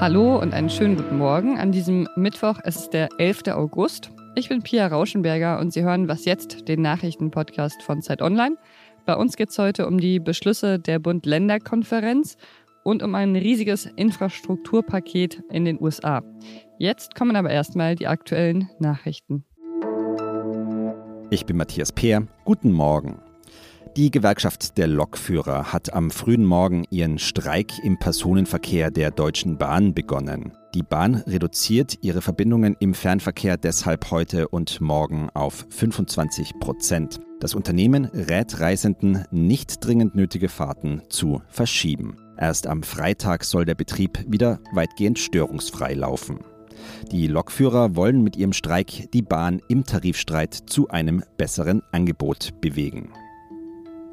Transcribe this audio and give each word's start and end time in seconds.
Hallo 0.00 0.40
und 0.40 0.54
einen 0.54 0.70
schönen 0.70 0.96
guten 0.96 1.18
Morgen 1.18 1.58
an 1.58 1.72
diesem 1.72 2.06
Mittwoch. 2.14 2.60
Es 2.62 2.76
ist 2.76 2.90
der 2.90 3.08
11. 3.18 3.48
August. 3.48 4.12
Ich 4.36 4.48
bin 4.48 4.62
Pia 4.62 4.86
Rauschenberger 4.86 5.58
und 5.58 5.72
Sie 5.72 5.82
hören 5.82 6.06
Was 6.06 6.24
jetzt, 6.24 6.68
den 6.68 6.82
Nachrichtenpodcast 6.82 7.82
von 7.82 8.00
Zeit 8.00 8.22
Online. 8.22 8.56
Bei 9.06 9.16
uns 9.16 9.36
geht 9.36 9.50
es 9.50 9.58
heute 9.58 9.88
um 9.88 9.98
die 9.98 10.20
Beschlüsse 10.20 10.78
der 10.78 11.00
Bund-Länder-Konferenz 11.00 12.36
und 12.84 13.02
um 13.02 13.16
ein 13.16 13.34
riesiges 13.34 13.86
Infrastrukturpaket 13.86 15.42
in 15.50 15.64
den 15.64 15.82
USA. 15.82 16.22
Jetzt 16.78 17.16
kommen 17.16 17.34
aber 17.34 17.50
erstmal 17.50 17.96
die 17.96 18.06
aktuellen 18.06 18.70
Nachrichten. 18.78 19.44
Ich 21.30 21.44
bin 21.44 21.56
Matthias 21.56 21.90
Peer. 21.90 22.28
Guten 22.44 22.70
Morgen. 22.70 23.20
Die 23.96 24.10
Gewerkschaft 24.10 24.78
der 24.78 24.86
Lokführer 24.86 25.72
hat 25.72 25.92
am 25.92 26.10
frühen 26.10 26.44
Morgen 26.44 26.84
ihren 26.90 27.18
Streik 27.18 27.72
im 27.82 27.98
Personenverkehr 27.98 28.90
der 28.90 29.10
Deutschen 29.10 29.58
Bahn 29.58 29.94
begonnen. 29.94 30.52
Die 30.74 30.82
Bahn 30.82 31.16
reduziert 31.26 31.98
ihre 32.02 32.20
Verbindungen 32.20 32.76
im 32.80 32.94
Fernverkehr 32.94 33.56
deshalb 33.56 34.10
heute 34.10 34.48
und 34.48 34.80
morgen 34.80 35.30
auf 35.30 35.66
25 35.70 36.58
Prozent. 36.60 37.20
Das 37.40 37.54
Unternehmen 37.54 38.04
rät 38.06 38.60
Reisenden, 38.60 39.24
nicht 39.30 39.84
dringend 39.84 40.14
nötige 40.14 40.48
Fahrten 40.48 41.02
zu 41.08 41.42
verschieben. 41.48 42.16
Erst 42.36 42.66
am 42.66 42.82
Freitag 42.82 43.44
soll 43.44 43.64
der 43.64 43.74
Betrieb 43.74 44.24
wieder 44.28 44.60
weitgehend 44.72 45.18
störungsfrei 45.18 45.94
laufen. 45.94 46.40
Die 47.10 47.26
Lokführer 47.26 47.96
wollen 47.96 48.22
mit 48.22 48.36
ihrem 48.36 48.52
Streik 48.52 49.10
die 49.12 49.22
Bahn 49.22 49.60
im 49.68 49.84
Tarifstreit 49.84 50.54
zu 50.54 50.88
einem 50.88 51.24
besseren 51.36 51.82
Angebot 51.90 52.60
bewegen. 52.60 53.12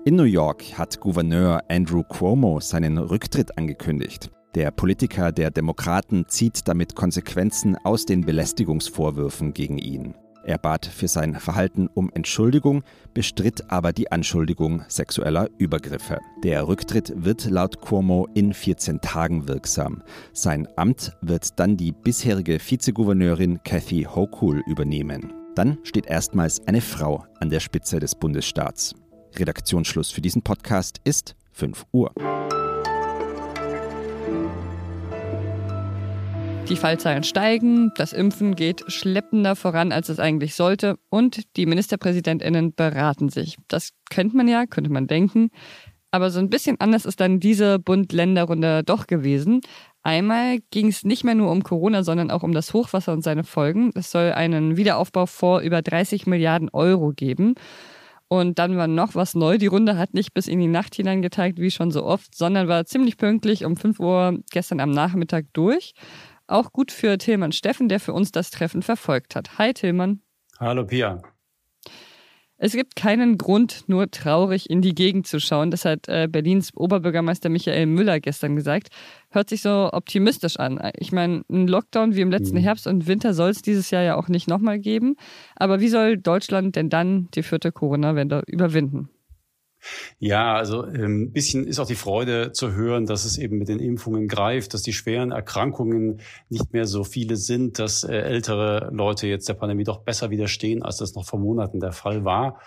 In 0.07 0.17
New 0.17 0.23
York 0.25 0.77
hat 0.77 0.99
Gouverneur 0.99 1.63
Andrew 1.67 2.03
Cuomo 2.03 2.59
seinen 2.59 2.99
Rücktritt 2.99 3.57
angekündigt. 3.57 4.29
Der 4.53 4.69
Politiker 4.69 5.31
der 5.31 5.49
Demokraten 5.49 6.25
zieht 6.27 6.67
damit 6.67 6.93
Konsequenzen 6.93 7.75
aus 7.83 8.05
den 8.05 8.23
Belästigungsvorwürfen 8.23 9.55
gegen 9.55 9.79
ihn. 9.79 10.13
Er 10.43 10.59
bat 10.59 10.85
für 10.85 11.07
sein 11.07 11.33
Verhalten 11.33 11.87
um 11.87 12.11
Entschuldigung, 12.13 12.83
bestritt 13.15 13.71
aber 13.71 13.93
die 13.93 14.11
Anschuldigung 14.11 14.83
sexueller 14.89 15.49
Übergriffe. 15.57 16.19
Der 16.43 16.67
Rücktritt 16.67 17.11
wird 17.15 17.45
laut 17.49 17.81
Cuomo 17.81 18.27
in 18.35 18.53
14 18.53 19.01
Tagen 19.01 19.47
wirksam. 19.47 20.03
Sein 20.33 20.67
Amt 20.75 21.17
wird 21.21 21.59
dann 21.59 21.77
die 21.77 21.91
bisherige 21.91 22.59
Vizegouverneurin 22.59 23.63
Kathy 23.63 24.03
Hochul 24.03 24.61
übernehmen. 24.67 25.33
Dann 25.55 25.79
steht 25.81 26.05
erstmals 26.05 26.67
eine 26.67 26.81
Frau 26.81 27.25
an 27.39 27.49
der 27.49 27.59
Spitze 27.59 27.99
des 27.99 28.13
Bundesstaats. 28.13 28.93
Redaktionsschluss 29.39 30.11
für 30.11 30.21
diesen 30.21 30.41
Podcast 30.41 30.99
ist 31.03 31.35
5 31.51 31.85
Uhr. 31.91 32.13
Die 36.69 36.75
Fallzahlen 36.75 37.23
steigen, 37.23 37.91
das 37.95 38.11
Impfen 38.11 38.55
geht 38.55 38.83
schleppender 38.87 39.55
voran, 39.55 39.91
als 39.91 40.09
es 40.09 40.19
eigentlich 40.19 40.55
sollte 40.55 40.97
und 41.09 41.55
die 41.57 41.67
Ministerpräsidentinnen 41.67 42.73
beraten 42.73 43.29
sich. 43.29 43.57
Das 43.67 43.91
könnte 44.09 44.35
man 44.35 44.47
ja, 44.47 44.65
könnte 44.65 44.91
man 44.91 45.05
denken. 45.05 45.51
Aber 46.09 46.31
so 46.31 46.39
ein 46.39 46.49
bisschen 46.49 46.79
anders 46.79 47.05
ist 47.05 47.19
dann 47.19 47.39
diese 47.39 47.77
Bund-Länder-Runde 47.77 48.83
doch 48.83 49.05
gewesen. 49.05 49.61
Einmal 50.01 50.59
ging 50.71 50.87
es 50.87 51.03
nicht 51.03 51.23
mehr 51.23 51.35
nur 51.35 51.51
um 51.51 51.61
Corona, 51.61 52.03
sondern 52.03 52.31
auch 52.31 52.41
um 52.41 52.53
das 52.53 52.73
Hochwasser 52.73 53.11
und 53.11 53.21
seine 53.21 53.43
Folgen. 53.43 53.91
Es 53.95 54.11
soll 54.11 54.31
einen 54.31 54.77
Wiederaufbau 54.77 55.25
vor 55.25 55.59
über 55.59 55.81
30 55.81 56.25
Milliarden 56.25 56.69
Euro 56.69 57.11
geben. 57.11 57.55
Und 58.27 58.57
dann 58.57 58.75
war 58.75 58.87
noch 58.87 59.15
was 59.15 59.35
neu. 59.35 59.57
Die 59.57 59.67
Runde 59.67 59.97
hat 59.97 60.13
nicht 60.13 60.33
bis 60.33 60.47
in 60.47 60.59
die 60.59 60.67
Nacht 60.67 60.95
hineingetagt, 60.95 61.59
wie 61.59 61.71
schon 61.71 61.91
so 61.91 62.03
oft, 62.03 62.35
sondern 62.35 62.67
war 62.67 62.85
ziemlich 62.85 63.17
pünktlich 63.17 63.65
um 63.65 63.77
5 63.77 63.99
Uhr 63.99 64.39
gestern 64.51 64.79
am 64.79 64.91
Nachmittag 64.91 65.45
durch. 65.53 65.93
Auch 66.47 66.71
gut 66.71 66.91
für 66.91 67.17
Tillmann 67.17 67.51
Steffen, 67.51 67.89
der 67.89 67.99
für 67.99 68.13
uns 68.13 68.31
das 68.31 68.51
Treffen 68.51 68.81
verfolgt 68.81 69.35
hat. 69.35 69.57
Hi 69.57 69.73
Tillmann. 69.73 70.21
Hallo 70.59 70.85
Pia. 70.85 71.21
Es 72.57 72.71
gibt 72.71 72.95
keinen 72.95 73.37
Grund, 73.37 73.83
nur 73.87 74.09
traurig 74.09 74.69
in 74.69 74.81
die 74.81 74.95
Gegend 74.95 75.27
zu 75.27 75.41
schauen. 75.41 75.71
Das 75.71 75.83
hat 75.83 76.07
äh, 76.07 76.29
Berlins 76.31 76.71
Oberbürgermeister 76.73 77.49
Michael 77.49 77.85
Müller 77.85 78.21
gestern 78.21 78.55
gesagt. 78.55 78.87
Hört 79.29 79.49
sich 79.49 79.61
so 79.61 79.89
optimistisch 79.91 80.57
an. 80.57 80.79
Ich 80.97 81.11
meine, 81.11 81.43
ein 81.51 81.67
Lockdown 81.67 82.15
wie 82.15 82.21
im 82.21 82.31
letzten 82.31 82.57
mhm. 82.57 82.61
Herbst 82.63 82.87
und 82.87 83.07
Winter 83.07 83.33
soll 83.33 83.49
es 83.49 83.61
dieses 83.61 83.91
Jahr 83.91 84.03
ja 84.03 84.15
auch 84.15 84.29
nicht 84.29 84.47
nochmal 84.47 84.79
geben. 84.79 85.17
Aber 85.57 85.81
wie 85.81 85.89
soll 85.89 86.17
Deutschland 86.17 86.77
denn 86.77 86.89
dann 86.89 87.27
die 87.35 87.43
vierte 87.43 87.73
Corona-Wende 87.73 88.43
überwinden? 88.47 89.09
Ja, 90.19 90.55
also 90.55 90.83
ein 90.83 90.95
ähm, 90.95 91.31
bisschen 91.31 91.67
ist 91.67 91.79
auch 91.79 91.87
die 91.87 91.95
Freude 91.95 92.51
zu 92.51 92.73
hören, 92.73 93.05
dass 93.05 93.25
es 93.25 93.37
eben 93.37 93.57
mit 93.57 93.67
den 93.67 93.79
Impfungen 93.79 94.27
greift, 94.27 94.73
dass 94.73 94.81
die 94.81 94.93
schweren 94.93 95.31
Erkrankungen 95.31 96.21
nicht 96.49 96.73
mehr 96.73 96.85
so 96.85 97.03
viele 97.03 97.35
sind, 97.35 97.79
dass 97.79 98.03
äh, 98.03 98.15
ältere 98.15 98.89
Leute 98.91 99.27
jetzt 99.27 99.47
der 99.49 99.53
Pandemie 99.53 99.83
doch 99.83 99.99
besser 99.99 100.29
widerstehen, 100.29 100.83
als 100.83 100.97
das 100.97 101.15
noch 101.15 101.25
vor 101.25 101.39
Monaten 101.39 101.79
der 101.79 101.91
Fall 101.91 102.25
war. 102.25 102.59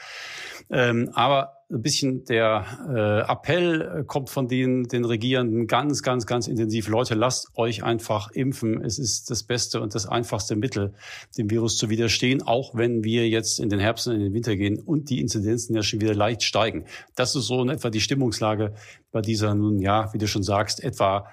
Ähm, 0.71 1.11
aber 1.15 1.58
ein 1.71 1.83
bisschen 1.83 2.25
der 2.25 2.65
äh, 2.89 3.31
Appell 3.31 4.05
kommt 4.07 4.31
von 4.31 4.49
den, 4.49 4.85
den 4.85 5.05
Regierenden 5.05 5.67
ganz, 5.67 6.03
ganz, 6.03 6.25
ganz 6.27 6.49
intensiv. 6.49 6.89
Leute, 6.89 7.15
lasst 7.15 7.51
euch 7.57 7.83
einfach 7.83 8.31
impfen. 8.31 8.83
Es 8.83 8.99
ist 8.99 9.31
das 9.31 9.43
beste 9.43 9.83
und 9.83 9.95
das 9.95 10.07
einfachste 10.07 10.57
Mittel, 10.57 10.95
dem 11.37 11.51
Virus 11.51 11.77
zu 11.77 11.91
widerstehen, 11.91 12.43
auch 12.43 12.75
wenn 12.75 13.05
wir 13.05 13.29
jetzt 13.29 13.61
in 13.61 13.69
den 13.69 13.81
Herbst 13.81 14.09
und 14.09 14.15
in 14.15 14.21
den 14.21 14.33
Winter 14.33 14.57
gehen 14.57 14.79
und 14.79 15.11
die 15.11 15.21
Inzidenzen 15.21 15.77
ja 15.77 15.83
schon 15.83 16.01
wieder 16.01 16.15
leicht 16.15 16.43
steigen. 16.43 16.87
Das 17.17 17.37
ist 17.37 17.47
so 17.47 17.61
in 17.61 17.69
etwa 17.69 17.91
die 17.91 18.01
Stimmungslage 18.01 18.73
bei 19.13 19.21
dieser 19.21 19.55
nun, 19.55 19.79
ja, 19.79 20.11
wie 20.15 20.19
du 20.19 20.27
schon 20.27 20.43
sagst, 20.43 20.83
etwa 20.83 21.27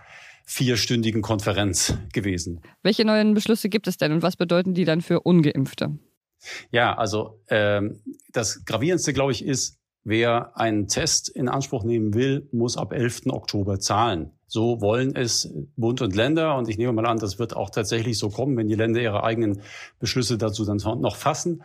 vierstündigen 0.46 1.22
Konferenz 1.22 1.98
gewesen. 2.12 2.62
Welche 2.84 3.06
neuen 3.06 3.34
Beschlüsse 3.34 3.70
gibt 3.70 3.88
es 3.88 3.98
denn 3.98 4.12
und 4.12 4.22
was 4.22 4.36
bedeuten 4.36 4.74
die 4.74 4.86
dann 4.86 5.02
für 5.02 5.22
Ungeimpfte? 5.22 5.98
Ja, 6.72 6.96
also 6.96 7.42
ähm, 7.48 8.02
das 8.32 8.66
Gravierendste, 8.66 9.14
glaube 9.14 9.32
ich, 9.32 9.44
ist, 9.44 9.80
wer 10.06 10.58
einen 10.58 10.88
Test 10.88 11.28
in 11.28 11.50
Anspruch 11.50 11.84
nehmen 11.84 12.14
will, 12.14 12.48
muss 12.54 12.78
ab 12.78 12.94
11. 12.94 13.24
Oktober 13.28 13.80
zahlen. 13.80 14.32
So 14.48 14.80
wollen 14.80 15.16
es 15.16 15.52
Bund 15.76 16.02
und 16.02 16.16
Länder. 16.16 16.56
Und 16.56 16.70
ich 16.70 16.78
nehme 16.78 16.94
mal 16.94 17.08
an, 17.08 17.18
das 17.18 17.40
wird 17.40 17.56
auch 17.56 17.72
tatsächlich 17.72 18.18
so 18.18 18.30
kommen, 18.30 18.56
wenn 18.56 18.68
die 18.68 18.76
Länder 18.76 19.02
ihre 19.02 19.24
eigenen 19.24 19.62
Beschlüsse 20.00 20.38
dazu 20.38 20.64
dann 20.64 20.78
noch 21.02 21.16
fassen. 21.16 21.64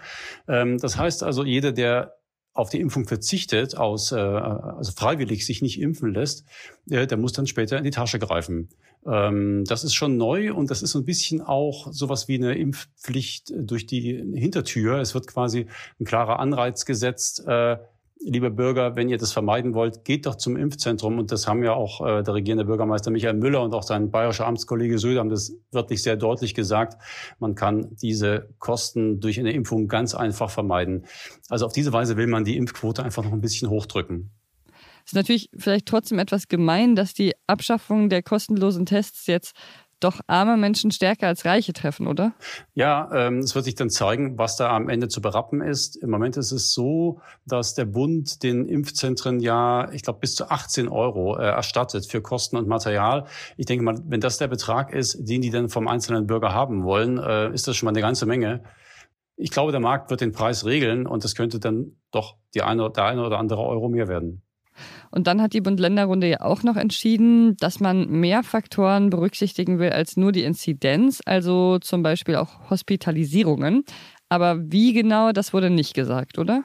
Ähm, 0.48 0.78
das 0.78 0.96
heißt 0.96 1.22
also, 1.22 1.44
jeder, 1.44 1.72
der 1.72 2.16
auf 2.52 2.70
die 2.70 2.80
Impfung 2.80 3.06
verzichtet, 3.06 3.76
aus, 3.76 4.10
äh, 4.10 4.16
also 4.16 4.92
freiwillig 4.92 5.46
sich 5.46 5.62
nicht 5.62 5.80
impfen 5.80 6.12
lässt, 6.12 6.44
äh, 6.90 7.06
der 7.06 7.18
muss 7.18 7.32
dann 7.32 7.46
später 7.46 7.78
in 7.78 7.84
die 7.84 7.90
Tasche 7.90 8.18
greifen. 8.18 8.70
Ähm, 9.06 9.64
das 9.66 9.84
ist 9.84 9.94
schon 9.94 10.16
neu 10.16 10.52
und 10.52 10.70
das 10.70 10.82
ist 10.82 10.90
so 10.90 10.98
ein 10.98 11.04
bisschen 11.04 11.42
auch 11.42 11.92
sowas 11.92 12.26
wie 12.26 12.36
eine 12.36 12.56
Impfpflicht 12.56 13.52
durch 13.56 13.86
die 13.86 14.16
Hintertür. 14.34 14.98
Es 14.98 15.14
wird 15.14 15.26
quasi 15.26 15.66
ein 16.00 16.04
klarer 16.04 16.40
Anreiz 16.40 16.84
gesetzt, 16.84 17.44
äh, 17.46 17.76
liebe 18.20 18.50
Bürger, 18.50 18.96
wenn 18.96 19.08
ihr 19.08 19.18
das 19.18 19.32
vermeiden 19.32 19.74
wollt, 19.74 20.04
geht 20.04 20.26
doch 20.26 20.36
zum 20.36 20.56
Impfzentrum. 20.56 21.18
Und 21.18 21.32
das 21.32 21.46
haben 21.46 21.64
ja 21.64 21.72
auch 21.72 22.06
äh, 22.06 22.22
der 22.22 22.34
regierende 22.34 22.64
Bürgermeister 22.64 23.10
Michael 23.10 23.34
Müller 23.34 23.62
und 23.62 23.74
auch 23.74 23.82
sein 23.82 24.10
bayerischer 24.10 24.46
Amtskollege 24.46 24.98
Söder 24.98 25.20
haben 25.20 25.30
das 25.30 25.52
wirklich 25.72 26.02
sehr 26.02 26.16
deutlich 26.16 26.54
gesagt. 26.54 27.00
Man 27.38 27.54
kann 27.54 27.96
diese 28.02 28.48
Kosten 28.58 29.20
durch 29.20 29.38
eine 29.38 29.52
Impfung 29.52 29.88
ganz 29.88 30.14
einfach 30.14 30.50
vermeiden. 30.50 31.06
Also 31.48 31.66
auf 31.66 31.72
diese 31.72 31.92
Weise 31.92 32.16
will 32.16 32.26
man 32.26 32.44
die 32.44 32.56
Impfquote 32.56 33.02
einfach 33.02 33.24
noch 33.24 33.32
ein 33.32 33.40
bisschen 33.40 33.70
hochdrücken. 33.70 34.30
Es 35.04 35.12
ist 35.12 35.16
natürlich 35.16 35.50
vielleicht 35.56 35.86
trotzdem 35.86 36.18
etwas 36.18 36.48
gemein, 36.48 36.94
dass 36.94 37.14
die 37.14 37.32
Abschaffung 37.46 38.10
der 38.10 38.22
kostenlosen 38.22 38.86
Tests 38.86 39.26
jetzt 39.26 39.56
doch 40.00 40.20
arme 40.26 40.56
Menschen 40.56 40.90
stärker 40.90 41.28
als 41.28 41.44
Reiche 41.44 41.72
treffen, 41.72 42.06
oder? 42.06 42.32
Ja, 42.74 43.10
ähm, 43.14 43.38
es 43.38 43.54
wird 43.54 43.64
sich 43.64 43.74
dann 43.74 43.90
zeigen, 43.90 44.38
was 44.38 44.56
da 44.56 44.74
am 44.74 44.88
Ende 44.88 45.08
zu 45.08 45.20
berappen 45.20 45.60
ist. 45.60 45.96
Im 45.96 46.10
Moment 46.10 46.36
ist 46.36 46.52
es 46.52 46.72
so, 46.72 47.20
dass 47.46 47.74
der 47.74 47.84
Bund 47.84 48.42
den 48.42 48.66
Impfzentren 48.66 49.40
ja, 49.40 49.90
ich 49.92 50.02
glaube, 50.02 50.20
bis 50.20 50.34
zu 50.34 50.50
18 50.50 50.88
Euro 50.88 51.36
äh, 51.36 51.42
erstattet 51.42 52.06
für 52.06 52.20
Kosten 52.20 52.56
und 52.56 52.66
Material. 52.66 53.26
Ich 53.56 53.66
denke 53.66 53.84
mal, 53.84 54.00
wenn 54.06 54.20
das 54.20 54.38
der 54.38 54.48
Betrag 54.48 54.92
ist, 54.92 55.28
den 55.28 55.42
die 55.42 55.50
dann 55.50 55.68
vom 55.68 55.88
einzelnen 55.88 56.26
Bürger 56.26 56.52
haben 56.52 56.84
wollen, 56.84 57.18
äh, 57.18 57.52
ist 57.52 57.68
das 57.68 57.76
schon 57.76 57.86
mal 57.86 57.92
eine 57.92 58.00
ganze 58.00 58.26
Menge. 58.26 58.64
Ich 59.36 59.50
glaube, 59.50 59.72
der 59.72 59.80
Markt 59.80 60.10
wird 60.10 60.20
den 60.20 60.32
Preis 60.32 60.66
regeln 60.66 61.06
und 61.06 61.24
es 61.24 61.34
könnte 61.34 61.60
dann 61.60 61.96
doch 62.10 62.36
die 62.54 62.62
eine, 62.62 62.90
der 62.90 63.04
eine 63.04 63.24
oder 63.24 63.38
andere 63.38 63.62
Euro 63.62 63.88
mehr 63.88 64.08
werden. 64.08 64.42
Und 65.10 65.26
dann 65.26 65.42
hat 65.42 65.52
die 65.52 65.60
Bund-Länder-Runde 65.60 66.28
ja 66.28 66.40
auch 66.42 66.62
noch 66.62 66.76
entschieden, 66.76 67.56
dass 67.56 67.80
man 67.80 68.08
mehr 68.08 68.42
Faktoren 68.42 69.10
berücksichtigen 69.10 69.78
will 69.78 69.90
als 69.90 70.16
nur 70.16 70.32
die 70.32 70.44
Inzidenz, 70.44 71.20
also 71.26 71.78
zum 71.80 72.02
Beispiel 72.02 72.36
auch 72.36 72.70
Hospitalisierungen. 72.70 73.84
Aber 74.28 74.58
wie 74.60 74.92
genau, 74.92 75.32
das 75.32 75.52
wurde 75.52 75.70
nicht 75.70 75.94
gesagt, 75.94 76.38
oder? 76.38 76.64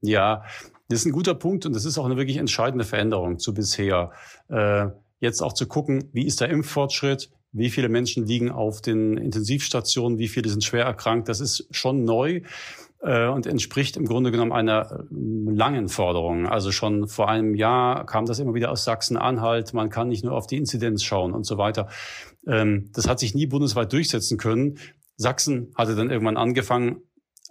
Ja, 0.00 0.44
das 0.88 1.00
ist 1.00 1.06
ein 1.06 1.12
guter 1.12 1.34
Punkt 1.34 1.64
und 1.64 1.74
das 1.74 1.84
ist 1.84 1.96
auch 1.96 2.04
eine 2.04 2.16
wirklich 2.16 2.36
entscheidende 2.36 2.84
Veränderung 2.84 3.38
zu 3.38 3.54
bisher. 3.54 4.10
Äh, 4.48 4.86
jetzt 5.20 5.40
auch 5.40 5.52
zu 5.52 5.66
gucken, 5.66 6.10
wie 6.12 6.26
ist 6.26 6.40
der 6.40 6.50
Impffortschritt, 6.50 7.30
wie 7.52 7.70
viele 7.70 7.88
Menschen 7.88 8.26
liegen 8.26 8.50
auf 8.50 8.82
den 8.82 9.16
Intensivstationen, 9.16 10.18
wie 10.18 10.28
viele 10.28 10.50
sind 10.50 10.64
schwer 10.64 10.84
erkrankt, 10.84 11.28
das 11.28 11.40
ist 11.40 11.68
schon 11.70 12.04
neu. 12.04 12.42
Äh, 13.04 13.28
und 13.28 13.46
entspricht 13.46 13.96
im 13.96 14.06
Grunde 14.06 14.30
genommen 14.30 14.52
einer 14.52 15.04
langen 15.10 15.88
Forderung. 15.88 16.46
Also 16.46 16.72
schon 16.72 17.06
vor 17.06 17.28
einem 17.28 17.54
Jahr 17.54 18.06
kam 18.06 18.26
das 18.26 18.38
immer 18.38 18.54
wieder 18.54 18.70
aus 18.70 18.84
Sachsen-Anhalt. 18.84 19.74
Man 19.74 19.90
kann 19.90 20.08
nicht 20.08 20.24
nur 20.24 20.34
auf 20.34 20.46
die 20.46 20.56
Inzidenz 20.56 21.02
schauen 21.02 21.32
und 21.32 21.44
so 21.44 21.58
weiter. 21.58 21.88
Ähm, 22.46 22.90
das 22.94 23.08
hat 23.08 23.20
sich 23.20 23.34
nie 23.34 23.46
bundesweit 23.46 23.92
durchsetzen 23.92 24.38
können. 24.38 24.78
Sachsen 25.16 25.72
hatte 25.76 25.94
dann 25.94 26.10
irgendwann 26.10 26.36
angefangen, 26.36 27.02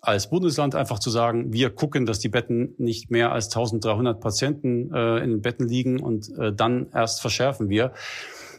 als 0.01 0.29
Bundesland 0.29 0.75
einfach 0.75 0.99
zu 0.99 1.09
sagen, 1.09 1.53
wir 1.53 1.69
gucken, 1.69 2.05
dass 2.05 2.19
die 2.19 2.27
Betten 2.27 2.75
nicht 2.77 3.09
mehr 3.09 3.31
als 3.31 3.47
1300 3.47 4.19
Patienten 4.19 4.93
äh, 4.93 5.19
in 5.19 5.29
den 5.29 5.41
Betten 5.41 5.65
liegen 5.65 6.01
und 6.01 6.29
äh, 6.37 6.51
dann 6.53 6.87
erst 6.93 7.21
verschärfen 7.21 7.69
wir. 7.69 7.93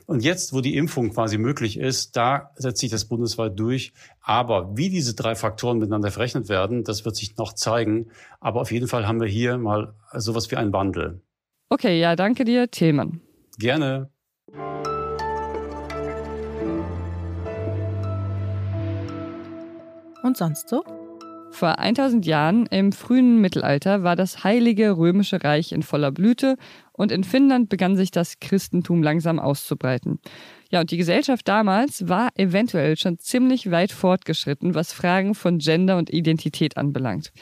Und 0.06 0.22
jetzt, 0.22 0.52
wo 0.52 0.60
die 0.60 0.76
Impfung 0.76 1.10
quasi 1.10 1.38
möglich 1.38 1.78
ist, 1.78 2.16
da 2.16 2.50
setzt 2.56 2.80
sich 2.80 2.90
das 2.90 3.06
bundesweit 3.06 3.58
durch. 3.58 3.92
Aber 4.20 4.76
wie 4.76 4.90
diese 4.90 5.14
drei 5.14 5.34
Faktoren 5.34 5.78
miteinander 5.78 6.10
verrechnet 6.10 6.48
werden, 6.48 6.84
das 6.84 7.04
wird 7.04 7.16
sich 7.16 7.36
noch 7.36 7.54
zeigen. 7.54 8.10
Aber 8.40 8.60
auf 8.60 8.70
jeden 8.70 8.88
Fall 8.88 9.06
haben 9.06 9.20
wir 9.20 9.28
hier 9.28 9.56
mal 9.56 9.94
sowas 10.12 10.50
wie 10.50 10.56
einen 10.56 10.72
Wandel. 10.72 11.22
Okay, 11.70 11.98
ja, 11.98 12.16
danke 12.16 12.44
dir, 12.44 12.70
Tillmann. 12.70 13.20
Gerne. 13.58 14.10
Und 20.22 20.36
sonst 20.36 20.68
so? 20.68 20.84
Vor 21.54 21.78
1000 21.78 22.26
Jahren 22.26 22.66
im 22.66 22.90
frühen 22.90 23.40
Mittelalter 23.40 24.02
war 24.02 24.16
das 24.16 24.42
Heilige 24.42 24.96
Römische 24.96 25.44
Reich 25.44 25.70
in 25.70 25.84
voller 25.84 26.10
Blüte 26.10 26.56
und 26.90 27.12
in 27.12 27.22
Finnland 27.22 27.68
begann 27.68 27.96
sich 27.96 28.10
das 28.10 28.40
Christentum 28.40 29.04
langsam 29.04 29.38
auszubreiten. 29.38 30.18
Ja, 30.72 30.80
und 30.80 30.90
die 30.90 30.96
Gesellschaft 30.96 31.46
damals 31.46 32.08
war 32.08 32.30
eventuell 32.34 32.96
schon 32.96 33.20
ziemlich 33.20 33.70
weit 33.70 33.92
fortgeschritten, 33.92 34.74
was 34.74 34.92
Fragen 34.92 35.36
von 35.36 35.58
Gender 35.58 35.96
und 35.96 36.10
Identität 36.10 36.76
anbelangt. 36.76 37.32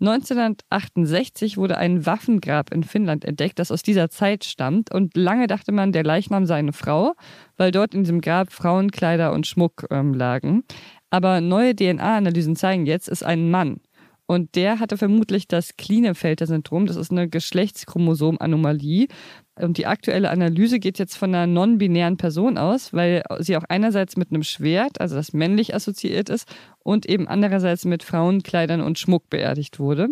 1968 0.00 1.56
wurde 1.56 1.78
ein 1.78 2.04
Waffengrab 2.04 2.70
in 2.70 2.82
Finnland 2.82 3.24
entdeckt, 3.24 3.58
das 3.58 3.70
aus 3.70 3.82
dieser 3.82 4.10
Zeit 4.10 4.44
stammt. 4.44 4.92
Und 4.92 5.16
lange 5.16 5.46
dachte 5.46 5.72
man, 5.72 5.92
der 5.92 6.04
Leichnam 6.04 6.44
sei 6.44 6.56
eine 6.56 6.74
Frau, 6.74 7.14
weil 7.56 7.70
dort 7.70 7.94
in 7.94 8.02
diesem 8.02 8.20
Grab 8.20 8.52
Frauenkleider 8.52 9.32
und 9.32 9.46
Schmuck 9.46 9.86
ähm, 9.90 10.12
lagen. 10.12 10.64
Aber 11.14 11.40
neue 11.40 11.76
DNA-Analysen 11.76 12.56
zeigen 12.56 12.86
jetzt, 12.86 13.08
ist 13.08 13.22
ein 13.22 13.48
Mann. 13.48 13.78
Und 14.26 14.56
der 14.56 14.80
hatte 14.80 14.98
vermutlich 14.98 15.46
das 15.46 15.76
Klinefelter-Syndrom. 15.76 16.86
Das 16.86 16.96
ist 16.96 17.12
eine 17.12 17.28
Geschlechtschromosom-Anomalie. 17.28 19.06
Und 19.54 19.78
die 19.78 19.86
aktuelle 19.86 20.30
Analyse 20.30 20.80
geht 20.80 20.98
jetzt 20.98 21.16
von 21.16 21.32
einer 21.32 21.46
non-binären 21.46 22.16
Person 22.16 22.58
aus, 22.58 22.92
weil 22.92 23.22
sie 23.38 23.56
auch 23.56 23.62
einerseits 23.68 24.16
mit 24.16 24.32
einem 24.32 24.42
Schwert, 24.42 25.00
also 25.00 25.14
das 25.14 25.32
männlich 25.32 25.72
assoziiert 25.72 26.30
ist, 26.30 26.52
und 26.80 27.06
eben 27.06 27.28
andererseits 27.28 27.84
mit 27.84 28.02
Frauenkleidern 28.02 28.80
und 28.80 28.98
Schmuck 28.98 29.30
beerdigt 29.30 29.78
wurde. 29.78 30.08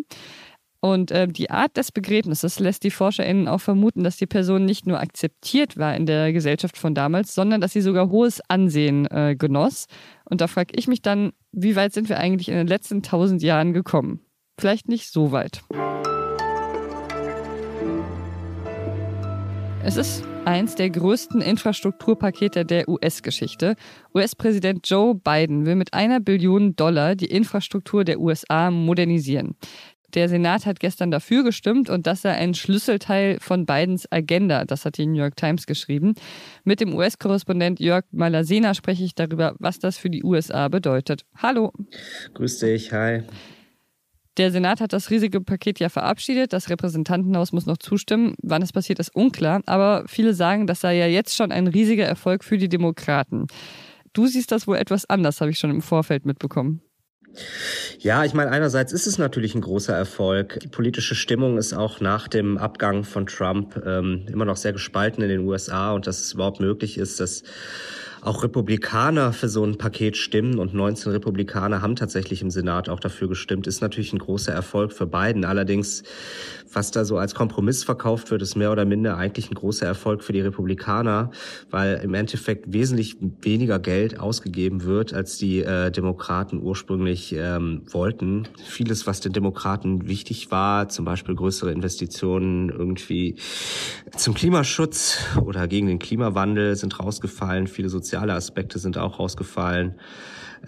Und 0.84 1.12
äh, 1.12 1.29
die 1.29 1.49
Art 1.49 1.76
des 1.76 1.93
Begräbnisses 1.93 2.58
lässt 2.58 2.82
die 2.82 2.90
ForscherInnen 2.90 3.46
auch 3.46 3.61
vermuten, 3.61 4.02
dass 4.02 4.17
die 4.17 4.26
Person 4.26 4.64
nicht 4.64 4.84
nur 4.84 4.99
akzeptiert 4.99 5.79
war 5.79 5.94
in 5.94 6.06
der 6.06 6.32
Gesellschaft 6.32 6.76
von 6.76 6.93
damals, 6.93 7.37
sondern 7.37 7.61
dass 7.61 7.73
sie 7.73 7.81
sogar 7.81 8.11
hohes 8.11 8.40
Ansehen 8.49 9.06
äh, 9.06 9.37
genoss. 9.38 9.87
Und 10.25 10.40
da 10.40 10.49
frage 10.49 10.75
ich 10.75 10.88
mich 10.88 11.00
dann, 11.00 11.34
wie 11.52 11.76
weit 11.76 11.93
sind 11.93 12.08
wir 12.08 12.19
eigentlich 12.19 12.49
in 12.49 12.56
den 12.56 12.67
letzten 12.67 13.05
tausend 13.05 13.44
Jahren 13.44 13.73
gekommen? 13.73 14.23
Vielleicht 14.58 14.88
nicht 14.88 15.12
so 15.12 15.31
weit. 15.31 15.62
Es 19.84 19.96
ist 19.96 20.25
eins 20.44 20.75
der 20.75 20.90
größten 20.90 21.40
Infrastrukturpakete 21.40 22.64
der 22.64 22.88
US-Geschichte. 22.88 23.76
US-Präsident 24.14 24.88
Joe 24.88 25.14
Biden 25.14 25.67
will 25.67 25.76
mit 25.76 25.94
einer 25.94 26.20
Billion 26.20 26.75
Dollar 26.76 27.14
die 27.14 27.26
Infrastruktur 27.26 28.05
der 28.05 28.20
USA 28.20 28.70
modernisieren. 28.70 29.56
Der 30.14 30.29
Senat 30.29 30.67
hat 30.67 30.79
gestern 30.79 31.11
dafür 31.11 31.43
gestimmt 31.43 31.88
und 31.88 32.06
das 32.06 32.23
sei 32.23 32.32
ein 32.32 32.55
Schlüsselteil 32.55 33.38
von 33.41 33.64
Bidens 33.64 34.11
Agenda. 34.12 34.64
Das 34.67 34.85
hat 34.85 34.99
die 34.99 35.06
New 35.06 35.19
York 35.19 35.37
Times 35.37 35.67
geschrieben. 35.67 36.14
Mit 36.64 36.81
dem 36.81 36.94
US-Korrespondent 36.94 37.81
Jörg 37.81 38.05
Malasena 38.11 38.75
spreche 38.75 39.05
ich 39.05 39.14
darüber, 39.14 39.55
was 39.59 39.79
das 39.79 39.97
für 39.97 40.11
die 40.11 40.23
USA 40.23 40.69
bedeutet. 40.69 41.23
Hallo. 41.37 41.73
Grüß 42.35 42.59
dich, 42.59 42.93
hi. 42.93 43.23
Der 44.38 44.50
Senat 44.50 44.81
hat 44.81 44.93
das 44.93 45.11
riesige 45.11 45.41
Paket 45.41 45.79
ja 45.79 45.88
verabschiedet. 45.88 46.53
Das 46.53 46.70
Repräsentantenhaus 46.70 47.53
muss 47.53 47.67
noch 47.67 47.79
zustimmen. 47.79 48.35
Wann 48.43 48.62
es 48.62 48.73
passiert, 48.73 48.99
ist 48.99 49.15
unklar. 49.15 49.62
Aber 49.67 50.05
viele 50.06 50.35
sagen, 50.35 50.67
das 50.67 50.81
sei 50.81 50.97
ja 50.97 51.06
jetzt 51.06 51.37
schon 51.37 51.53
ein 51.53 51.67
riesiger 51.67 52.05
Erfolg 52.05 52.44
für 52.44 52.56
die 52.58 52.69
Demokraten. 52.69 53.47
Du 54.12 54.26
siehst 54.26 54.53
das 54.53 54.67
wohl 54.67 54.76
etwas 54.76 55.08
anders, 55.08 55.41
habe 55.41 55.50
ich 55.50 55.58
schon 55.58 55.70
im 55.70 55.82
Vorfeld 55.82 56.26
mitbekommen. 56.26 56.82
Ja, 57.99 58.25
ich 58.25 58.34
meine, 58.34 58.50
einerseits 58.50 58.93
ist 58.93 59.06
es 59.06 59.19
natürlich 59.19 59.55
ein 59.55 59.61
großer 59.61 59.94
Erfolg. 59.94 60.58
Die 60.61 60.69
politische 60.69 61.14
Stimmung 61.14 61.58
ist 61.58 61.73
auch 61.73 62.00
nach 62.00 62.29
dem 62.29 62.58
Abgang 62.58 63.05
von 63.05 63.26
Trump 63.26 63.81
ähm, 63.87 64.26
immer 64.31 64.44
noch 64.44 64.56
sehr 64.56 64.73
gespalten 64.73 65.23
in 65.23 65.29
den 65.29 65.40
USA 65.40 65.93
und 65.93 66.06
dass 66.06 66.20
es 66.20 66.32
überhaupt 66.32 66.61
möglich 66.61 66.99
ist, 66.99 67.20
dass 67.20 67.43
auch 68.22 68.44
Republikaner 68.44 69.32
für 69.32 69.48
so 69.48 69.64
ein 69.64 69.78
Paket 69.78 70.16
stimmen 70.16 70.60
und 70.60 70.74
19 70.74 71.10
Republikaner 71.10 71.82
haben 71.82 71.96
tatsächlich 71.96 72.40
im 72.40 72.50
Senat 72.50 72.88
auch 72.88 73.00
dafür 73.00 73.28
gestimmt, 73.28 73.66
ist 73.66 73.80
natürlich 73.80 74.12
ein 74.12 74.20
großer 74.20 74.52
Erfolg 74.52 74.92
für 74.92 75.06
Biden. 75.06 75.44
Allerdings, 75.44 76.04
was 76.72 76.92
da 76.92 77.04
so 77.04 77.19
als 77.19 77.34
Kompromiss 77.34 77.82
verkauft 77.82 78.30
wird, 78.30 78.40
ist 78.40 78.54
mehr 78.54 78.70
oder 78.70 78.84
minder 78.84 79.16
eigentlich 79.16 79.50
ein 79.50 79.54
großer 79.54 79.86
Erfolg 79.86 80.22
für 80.22 80.32
die 80.32 80.40
Republikaner, 80.40 81.32
weil 81.70 82.00
im 82.04 82.14
Endeffekt 82.14 82.72
wesentlich 82.72 83.16
weniger 83.40 83.80
Geld 83.80 84.20
ausgegeben 84.20 84.84
wird, 84.84 85.12
als 85.12 85.36
die 85.38 85.58
äh, 85.58 85.90
Demokraten 85.90 86.62
ursprünglich 86.62 87.34
ähm, 87.36 87.82
wollten. 87.90 88.46
Vieles, 88.64 89.04
was 89.08 89.19
den 89.19 89.32
Demokraten 89.32 90.06
wichtig 90.06 90.52
war, 90.52 90.88
zum 90.88 91.04
Beispiel 91.04 91.34
größere 91.34 91.72
Investitionen 91.72 92.69
irgendwie 92.69 93.34
zum 94.16 94.34
Klimaschutz 94.34 95.19
oder 95.44 95.66
gegen 95.66 95.88
den 95.88 95.98
Klimawandel 95.98 96.76
sind 96.76 97.00
rausgefallen. 97.00 97.66
Viele 97.66 97.88
soziale 97.88 98.12
soziale 98.12 98.35
Aspekte 98.35 98.79
sind 98.79 98.99
auch 98.99 99.19
rausgefallen. 99.19 99.94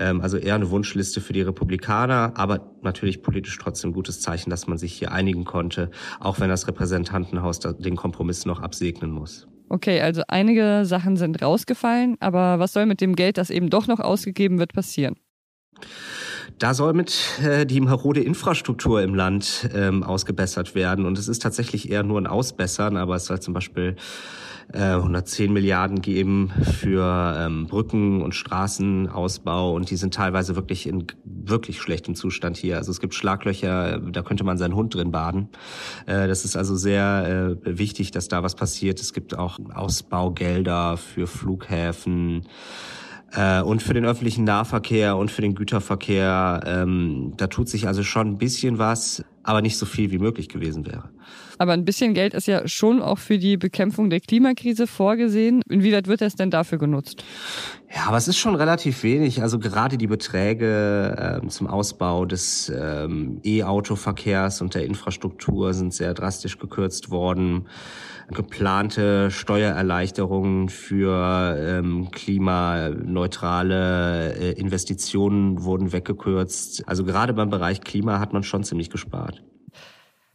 Ähm, 0.00 0.22
also 0.22 0.38
eher 0.38 0.54
eine 0.54 0.70
Wunschliste 0.70 1.20
für 1.20 1.34
die 1.34 1.42
Republikaner, 1.42 2.32
aber 2.36 2.72
natürlich 2.80 3.22
politisch 3.22 3.58
trotzdem 3.58 3.92
gutes 3.92 4.22
Zeichen, 4.22 4.48
dass 4.48 4.66
man 4.66 4.78
sich 4.78 4.94
hier 4.94 5.12
einigen 5.12 5.44
konnte, 5.44 5.90
auch 6.20 6.40
wenn 6.40 6.48
das 6.48 6.66
Repräsentantenhaus 6.66 7.60
den 7.60 7.96
Kompromiss 7.96 8.46
noch 8.46 8.60
absegnen 8.60 9.10
muss. 9.10 9.46
Okay, 9.68 10.00
also 10.00 10.22
einige 10.28 10.86
Sachen 10.86 11.16
sind 11.16 11.42
rausgefallen, 11.42 12.16
aber 12.20 12.58
was 12.58 12.72
soll 12.72 12.86
mit 12.86 13.02
dem 13.02 13.14
Geld, 13.14 13.36
das 13.36 13.50
eben 13.50 13.68
doch 13.68 13.88
noch 13.88 14.00
ausgegeben 14.00 14.58
wird, 14.58 14.72
passieren? 14.72 15.16
Da 16.58 16.72
soll 16.72 16.94
mit 16.94 17.40
äh, 17.42 17.66
die 17.66 17.80
marode 17.80 18.20
Infrastruktur 18.20 19.02
im 19.02 19.14
Land 19.14 19.68
ähm, 19.74 20.02
ausgebessert 20.02 20.74
werden. 20.74 21.04
Und 21.04 21.18
es 21.18 21.28
ist 21.28 21.42
tatsächlich 21.42 21.90
eher 21.90 22.04
nur 22.04 22.20
ein 22.20 22.26
Ausbessern, 22.26 22.96
aber 22.96 23.16
es 23.16 23.26
soll 23.26 23.40
zum 23.40 23.52
Beispiel 23.54 23.96
110 24.72 25.50
äh, 25.50 25.52
Milliarden 25.52 26.00
geben 26.00 26.50
für 26.80 27.36
ähm, 27.38 27.66
Brücken 27.66 28.22
und 28.22 28.34
Straßenausbau 28.34 29.74
und 29.74 29.90
die 29.90 29.96
sind 29.96 30.14
teilweise 30.14 30.56
wirklich 30.56 30.86
in 30.86 31.06
wirklich 31.24 31.80
schlechtem 31.80 32.14
Zustand 32.14 32.56
hier. 32.56 32.76
Also 32.76 32.90
es 32.90 33.00
gibt 33.00 33.14
Schlaglöcher, 33.14 33.98
da 33.98 34.22
könnte 34.22 34.44
man 34.44 34.58
seinen 34.58 34.74
Hund 34.74 34.94
drin 34.94 35.10
baden. 35.10 35.48
Äh, 36.06 36.28
das 36.28 36.44
ist 36.44 36.56
also 36.56 36.76
sehr 36.76 37.58
äh, 37.64 37.78
wichtig, 37.78 38.10
dass 38.10 38.28
da 38.28 38.42
was 38.42 38.54
passiert. 38.54 39.00
Es 39.00 39.12
gibt 39.12 39.36
auch 39.36 39.58
Ausbaugelder 39.74 40.96
für 40.96 41.26
Flughäfen 41.26 42.48
äh, 43.32 43.60
und 43.60 43.82
für 43.82 43.94
den 43.94 44.04
öffentlichen 44.04 44.44
Nahverkehr 44.44 45.16
und 45.16 45.30
für 45.30 45.42
den 45.42 45.54
Güterverkehr. 45.54 46.62
Ähm, 46.66 47.34
da 47.36 47.46
tut 47.46 47.68
sich 47.68 47.86
also 47.86 48.02
schon 48.02 48.28
ein 48.28 48.38
bisschen 48.38 48.78
was, 48.78 49.24
aber 49.42 49.62
nicht 49.62 49.76
so 49.76 49.86
viel 49.86 50.10
wie 50.10 50.18
möglich 50.18 50.48
gewesen 50.48 50.86
wäre. 50.86 51.10
Aber 51.58 51.72
ein 51.72 51.84
bisschen 51.84 52.14
Geld 52.14 52.34
ist 52.34 52.46
ja 52.46 52.66
schon 52.66 53.00
auch 53.00 53.18
für 53.18 53.38
die 53.38 53.56
Bekämpfung 53.56 54.10
der 54.10 54.20
Klimakrise 54.20 54.86
vorgesehen. 54.86 55.62
Inwieweit 55.68 56.08
wird 56.08 56.20
das 56.20 56.34
denn 56.34 56.50
dafür 56.50 56.78
genutzt? 56.78 57.24
Ja, 57.94 58.06
aber 58.08 58.16
es 58.16 58.26
ist 58.26 58.38
schon 58.38 58.56
relativ 58.56 59.04
wenig. 59.04 59.42
Also 59.42 59.60
gerade 59.60 59.96
die 59.96 60.08
Beträge 60.08 61.40
ähm, 61.42 61.48
zum 61.48 61.68
Ausbau 61.68 62.24
des 62.24 62.72
ähm, 62.74 63.40
E-Auto-Verkehrs 63.44 64.62
und 64.62 64.74
der 64.74 64.84
Infrastruktur 64.84 65.72
sind 65.74 65.94
sehr 65.94 66.12
drastisch 66.12 66.58
gekürzt 66.58 67.10
worden. 67.10 67.68
Geplante 68.28 69.30
Steuererleichterungen 69.30 70.70
für 70.70 71.56
ähm, 71.58 72.10
klimaneutrale 72.10 74.34
äh, 74.34 74.52
Investitionen 74.52 75.62
wurden 75.62 75.92
weggekürzt. 75.92 76.88
Also 76.88 77.04
gerade 77.04 77.34
beim 77.34 77.50
Bereich 77.50 77.82
Klima 77.82 78.18
hat 78.18 78.32
man 78.32 78.42
schon 78.42 78.64
ziemlich 78.64 78.88
gespart. 78.90 79.44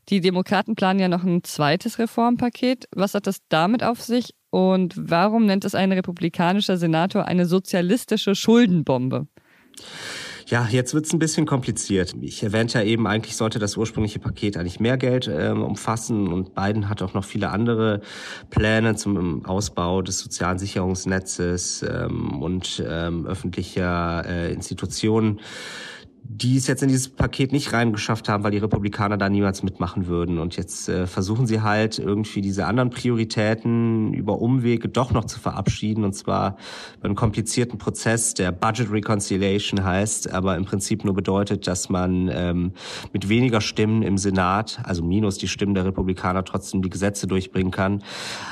Die 0.10 0.22
Demokraten 0.22 0.76
planen 0.76 1.00
ja 1.00 1.08
noch 1.08 1.24
ein 1.24 1.44
zweites 1.44 2.00
Reformpaket. 2.00 2.88
Was 2.96 3.14
hat 3.14 3.28
das 3.28 3.42
damit 3.50 3.84
auf 3.84 4.02
sich? 4.02 4.34
Und 4.50 4.96
warum 4.98 5.46
nennt 5.46 5.66
es 5.66 5.76
ein 5.76 5.92
republikanischer 5.92 6.78
Senator 6.78 7.26
eine 7.26 7.46
sozialistische 7.46 8.34
Schuldenbombe? 8.34 9.28
Ja, 10.48 10.68
jetzt 10.68 10.96
wird's 10.96 11.14
ein 11.14 11.20
bisschen 11.20 11.46
kompliziert. 11.46 12.16
Ich 12.22 12.42
erwähnte 12.42 12.80
ja 12.80 12.84
eben, 12.84 13.06
eigentlich 13.06 13.36
sollte 13.36 13.60
das 13.60 13.78
ursprüngliche 13.78 14.18
Paket 14.18 14.58
eigentlich 14.58 14.80
mehr 14.80 14.98
Geld 14.98 15.28
ähm, 15.32 15.62
umfassen 15.62 16.28
und 16.28 16.56
Biden 16.56 16.90
hat 16.90 17.04
auch 17.04 17.14
noch 17.14 17.24
viele 17.24 17.50
andere 17.50 18.02
Pläne 18.50 18.96
zum 18.96 19.46
Ausbau 19.46 20.02
des 20.02 20.18
sozialen 20.18 20.58
Sicherungsnetzes 20.58 21.84
ähm, 21.84 22.42
und 22.42 22.84
ähm, 22.84 23.28
öffentlicher 23.28 24.26
äh, 24.26 24.52
Institutionen 24.52 25.40
die 26.24 26.58
es 26.58 26.68
jetzt 26.68 26.84
in 26.84 26.90
dieses 26.90 27.10
Paket 27.10 27.52
nicht 27.52 27.74
reingeschafft 27.74 28.30
haben, 28.30 28.44
weil 28.44 28.52
die 28.52 28.60
Republikaner 28.60 29.18
da 29.18 29.30
niemals 29.30 29.64
mitmachen 29.64 30.08
würden. 30.08 30.38
Und 30.38 30.58
jetzt 30.58 30.88
äh, 30.88 31.08
versuchen 31.08 31.48
sie 31.48 31.62
halt 31.62 31.98
irgendwie 31.98 32.42
diese 32.42 32.66
anderen 32.66 32.90
Prioritäten 32.92 34.14
über 34.14 34.40
Umwege 34.40 34.90
doch 34.90 35.12
noch 35.12 35.26
zu 35.26 35.40
verabschieden. 35.40 36.04
Und 36.04 36.14
zwar 36.14 36.58
über 36.98 37.06
einen 37.06 37.16
komplizierten 37.16 37.78
Prozess, 37.78 38.36
der 38.36 38.52
Budget 38.52 38.92
Reconciliation 38.92 39.84
heißt, 39.84 40.32
aber 40.32 40.56
im 40.56 40.66
Prinzip 40.66 41.04
nur 41.04 41.14
bedeutet, 41.14 41.68
dass 41.68 41.90
man 41.90 42.30
ähm, 42.32 42.74
mit 43.12 43.28
weniger 43.28 43.60
Stimmen 43.60 44.04
im 44.04 44.18
Senat, 44.18 44.80
also 44.84 45.04
minus 45.04 45.38
die 45.38 45.48
Stimmen 45.48 45.74
der 45.74 45.86
Republikaner, 45.86 46.44
trotzdem 46.44 46.82
die 46.82 46.90
Gesetze 46.90 47.28
durchbringen 47.28 47.72
kann. 47.72 48.04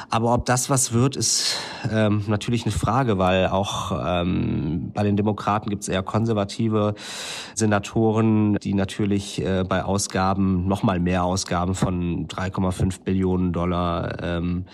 Aber 0.09 0.33
ob 0.33 0.45
das 0.45 0.69
was 0.69 0.93
wird, 0.93 1.15
ist 1.15 1.57
ähm, 1.91 2.23
natürlich 2.27 2.65
eine 2.65 2.71
Frage, 2.71 3.17
weil 3.17 3.47
auch 3.47 3.91
ähm, 4.03 4.91
bei 4.93 5.03
den 5.03 5.15
Demokraten 5.15 5.69
gibt 5.69 5.83
es 5.83 5.89
eher 5.89 6.01
konservative 6.01 6.95
Senatoren, 7.57 8.55
die 8.55 8.73
natürlich 8.73 9.43
äh, 9.43 9.63
bei 9.67 9.83
Ausgaben, 9.83 10.67
nochmal 10.67 10.99
mehr 10.99 11.23
Ausgaben 11.23 11.75
von 11.75 12.27
3,5 12.27 13.03
Billionen 13.03 13.53
Dollar 13.53 14.21
ähm, 14.21 14.65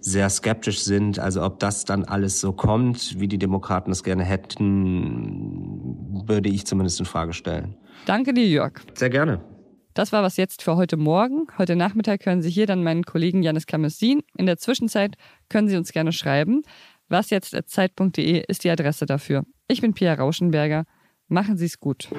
sehr 0.00 0.30
skeptisch 0.30 0.82
sind. 0.82 1.18
Also 1.18 1.44
ob 1.44 1.58
das 1.60 1.84
dann 1.84 2.04
alles 2.04 2.40
so 2.40 2.52
kommt, 2.52 3.20
wie 3.20 3.28
die 3.28 3.38
Demokraten 3.38 3.90
es 3.90 4.02
gerne 4.02 4.24
hätten, 4.24 6.22
würde 6.26 6.48
ich 6.48 6.66
zumindest 6.66 7.00
in 7.00 7.06
Frage 7.06 7.32
stellen. 7.32 7.76
Danke 8.06 8.32
dir, 8.32 8.46
Jörg. 8.46 8.80
Sehr 8.94 9.10
gerne. 9.10 9.40
Das 9.94 10.10
war 10.10 10.22
was 10.22 10.38
jetzt 10.38 10.62
für 10.62 10.76
heute 10.76 10.96
Morgen. 10.96 11.46
Heute 11.58 11.76
Nachmittag 11.76 12.24
hören 12.24 12.40
Sie 12.40 12.50
hier 12.50 12.66
dann 12.66 12.82
meinen 12.82 13.04
Kollegen 13.04 13.42
Janis 13.42 13.66
Kamessin. 13.66 14.22
In 14.38 14.46
der 14.46 14.56
Zwischenzeit 14.56 15.16
können 15.50 15.68
Sie 15.68 15.76
uns 15.76 15.92
gerne 15.92 16.12
schreiben. 16.12 16.62
Was 17.08 17.28
jetzt 17.28 17.54
Zeit.de 17.66 18.42
ist 18.48 18.64
die 18.64 18.70
Adresse 18.70 19.04
dafür. 19.04 19.44
Ich 19.68 19.82
bin 19.82 19.92
Pia 19.92 20.14
Rauschenberger. 20.14 20.86
Machen 21.32 21.56
Sie 21.56 21.64
es 21.64 21.80
gut. 21.80 22.10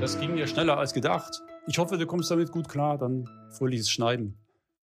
Das 0.00 0.18
ging 0.18 0.36
ja 0.36 0.48
schneller 0.48 0.78
als 0.78 0.92
gedacht. 0.92 1.40
Ich 1.68 1.78
hoffe, 1.78 1.96
du 1.96 2.06
kommst 2.06 2.28
damit 2.32 2.50
gut 2.50 2.68
klar. 2.68 2.98
Dann 2.98 3.30
fröhliches 3.50 3.88
Schneiden. 3.88 4.36